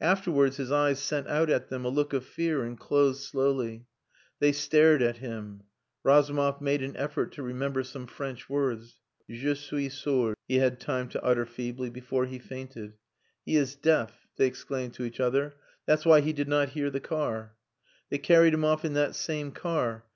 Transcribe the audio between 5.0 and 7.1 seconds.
at him. Razumov made an